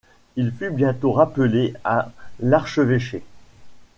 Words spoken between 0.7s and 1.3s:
bientôt